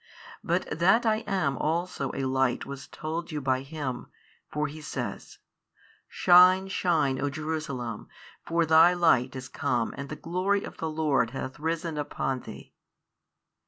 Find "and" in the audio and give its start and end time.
9.95-10.09